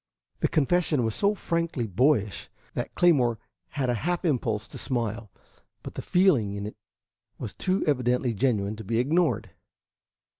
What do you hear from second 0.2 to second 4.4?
The confession was so frankly boyish that Claymore had a half